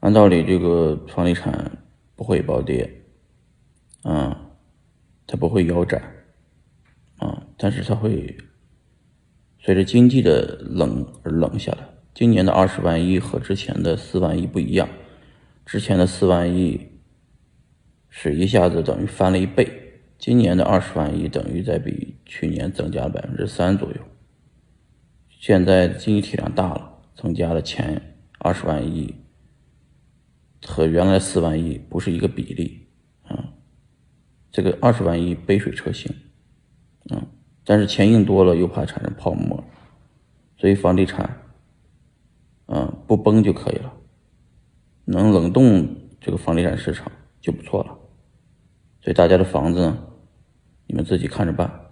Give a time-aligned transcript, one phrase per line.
[0.00, 1.78] 按道理，这个房地产
[2.16, 2.90] 不会暴跌，
[4.02, 4.50] 啊，
[5.26, 6.02] 它不会腰斩，
[7.18, 8.34] 啊，但是它会
[9.58, 11.86] 随着经济的冷而冷下来。
[12.14, 14.88] 今年的二十万亿和之前的四万亿不一样，
[15.66, 16.88] 之前的四万亿
[18.08, 23.96] 是一下子等于翻了一倍，今年的二十万亿等于在比去年增加了百分之三左右。
[25.28, 29.14] 现在经济体量大了，增加了前二十万亿。
[30.86, 32.86] 原来四万亿不是一个比例，
[33.22, 33.52] 啊，
[34.50, 36.14] 这个二十万亿杯水车薪，
[37.08, 37.26] 啊，
[37.64, 39.62] 但是钱印多了又怕产生泡沫，
[40.56, 41.40] 所以房地产，
[42.66, 43.92] 啊，不崩就可以了，
[45.04, 47.98] 能冷冻这个房地产市场就不错了，
[49.02, 49.98] 所以大家的房子呢，
[50.86, 51.89] 你们自己看着办，